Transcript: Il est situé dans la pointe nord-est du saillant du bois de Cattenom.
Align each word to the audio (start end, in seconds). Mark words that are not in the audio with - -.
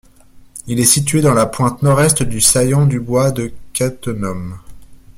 Il 0.65 0.79
est 0.79 0.83
situé 0.83 1.21
dans 1.21 1.35
la 1.35 1.45
pointe 1.45 1.83
nord-est 1.83 2.23
du 2.23 2.41
saillant 2.41 2.87
du 2.87 2.99
bois 2.99 3.29
de 3.29 3.51
Cattenom. 3.73 4.57